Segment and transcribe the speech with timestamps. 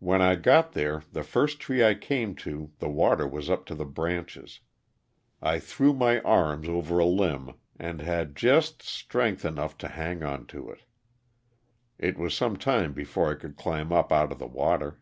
[0.00, 3.76] When I got there the first tree I came to the water was up to
[3.76, 4.58] the branches.
[5.40, 9.86] I threw my arms over a limb and had just strength 376 LOSS OF THE
[9.86, 10.16] SULTAITA.
[10.16, 10.80] enough to hang on to it.
[11.96, 15.00] It was some time before I could climb up out of the water.